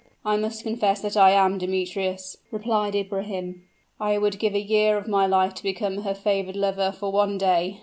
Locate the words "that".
1.03-1.15